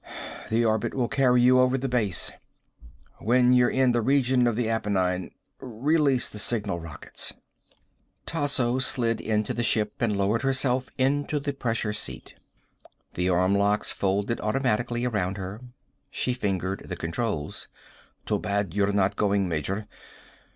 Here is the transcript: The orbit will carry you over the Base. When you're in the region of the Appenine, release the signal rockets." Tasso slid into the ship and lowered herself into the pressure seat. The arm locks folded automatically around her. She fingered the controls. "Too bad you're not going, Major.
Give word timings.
The 0.49 0.65
orbit 0.65 0.95
will 0.95 1.07
carry 1.07 1.43
you 1.43 1.59
over 1.59 1.77
the 1.77 1.87
Base. 1.87 2.31
When 3.19 3.53
you're 3.53 3.69
in 3.69 3.91
the 3.91 4.01
region 4.01 4.47
of 4.47 4.55
the 4.55 4.65
Appenine, 4.67 5.29
release 5.59 6.27
the 6.27 6.39
signal 6.39 6.79
rockets." 6.79 7.33
Tasso 8.25 8.79
slid 8.79 9.21
into 9.21 9.53
the 9.53 9.61
ship 9.61 9.93
and 9.99 10.17
lowered 10.17 10.41
herself 10.41 10.89
into 10.97 11.39
the 11.39 11.53
pressure 11.53 11.93
seat. 11.93 12.33
The 13.13 13.29
arm 13.29 13.55
locks 13.55 13.91
folded 13.91 14.41
automatically 14.41 15.05
around 15.05 15.37
her. 15.37 15.61
She 16.09 16.33
fingered 16.33 16.85
the 16.87 16.95
controls. 16.97 17.67
"Too 18.25 18.39
bad 18.39 18.73
you're 18.73 18.91
not 18.91 19.15
going, 19.15 19.47
Major. 19.47 19.85